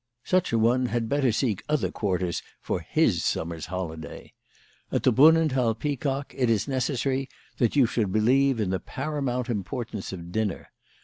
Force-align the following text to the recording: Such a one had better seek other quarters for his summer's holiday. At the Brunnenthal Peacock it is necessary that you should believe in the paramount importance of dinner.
Such 0.23 0.51
a 0.51 0.57
one 0.57 0.87
had 0.87 1.07
better 1.07 1.31
seek 1.31 1.61
other 1.69 1.91
quarters 1.91 2.41
for 2.59 2.79
his 2.79 3.23
summer's 3.23 3.67
holiday. 3.67 4.33
At 4.91 5.03
the 5.03 5.13
Brunnenthal 5.13 5.75
Peacock 5.75 6.33
it 6.35 6.49
is 6.49 6.67
necessary 6.67 7.29
that 7.59 7.75
you 7.75 7.85
should 7.85 8.11
believe 8.11 8.59
in 8.59 8.71
the 8.71 8.79
paramount 8.79 9.47
importance 9.47 10.11
of 10.11 10.31
dinner. 10.31 10.71